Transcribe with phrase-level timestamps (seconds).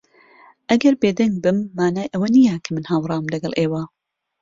[0.69, 3.81] ئەگەر بێدەنگ بم، مانای ئەوە نییە کە من ھاوڕام لەگەڵ ئێوە.